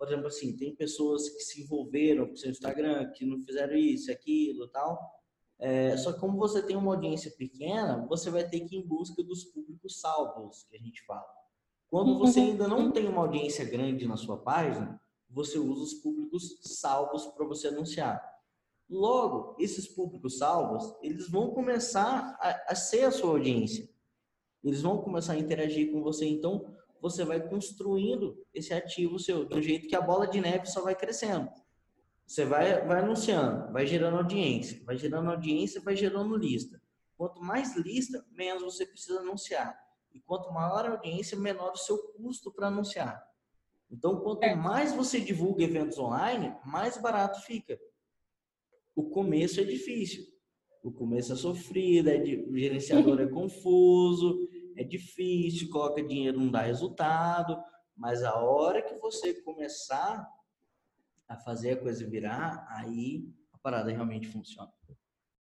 [0.00, 4.10] por exemplo, assim, tem pessoas que se envolveram com seu Instagram, que não fizeram isso,
[4.10, 4.98] aquilo, tal.
[5.58, 8.86] É, só que como você tem uma audiência pequena, você vai ter que ir em
[8.86, 11.26] busca dos públicos salvos, que a gente fala.
[11.90, 16.58] Quando você ainda não tem uma audiência grande na sua página, você usa os públicos
[16.62, 18.26] salvos para você anunciar.
[18.88, 23.86] Logo, esses públicos salvos, eles vão começar a, a ser a sua audiência.
[24.64, 26.24] Eles vão começar a interagir com você.
[26.24, 30.82] Então, você vai construindo esse ativo seu, do jeito que a bola de neve só
[30.82, 31.50] vai crescendo.
[32.26, 36.80] Você vai, vai anunciando, vai gerando audiência, vai gerando audiência, vai gerando lista.
[37.16, 39.76] Quanto mais lista, menos você precisa anunciar.
[40.12, 43.20] E quanto maior a audiência, menor o seu custo para anunciar.
[43.90, 47.78] Então, quanto mais você divulga eventos online, mais barato fica.
[48.94, 50.24] O começo é difícil.
[50.82, 56.50] O começo é sofrido, é de, o gerenciador é confuso, é difícil, coloca dinheiro, não
[56.50, 57.58] dá resultado,
[57.96, 60.26] mas a hora que você começar
[61.28, 64.72] a fazer a coisa virar, aí a parada realmente funciona.